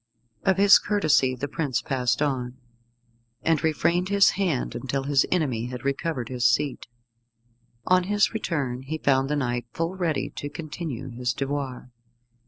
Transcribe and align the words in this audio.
Of 0.43 0.57
his 0.57 0.79
courtesy 0.79 1.35
the 1.35 1.47
prince 1.47 1.79
passed 1.83 2.23
on, 2.23 2.57
and 3.43 3.63
refrained 3.63 4.09
his 4.09 4.31
hand 4.31 4.73
until 4.73 5.03
his 5.03 5.27
enemy 5.31 5.67
had 5.67 5.85
recovered 5.85 6.27
his 6.27 6.43
seat. 6.47 6.87
On 7.85 8.05
his 8.05 8.33
return 8.33 8.81
he 8.81 8.97
found 8.97 9.29
the 9.29 9.35
knight 9.35 9.67
full 9.73 9.93
ready 9.93 10.31
to 10.37 10.49
continue 10.49 11.09
his 11.11 11.35
devoir. 11.35 11.91